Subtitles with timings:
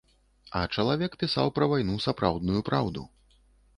[0.61, 3.01] А чалавек пісаў пра вайну сапраўдную праўду.